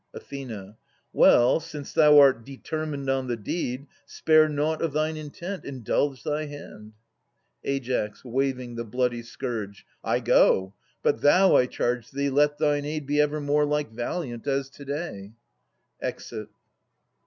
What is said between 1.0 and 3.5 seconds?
Well, since thou art determined on the